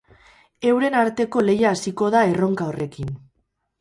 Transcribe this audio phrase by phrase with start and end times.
[0.69, 3.17] Euren arteko lehia hasiko da erronka horrekin.